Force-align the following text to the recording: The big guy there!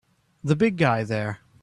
The 0.43 0.55
big 0.55 0.77
guy 0.77 1.03
there! 1.03 1.41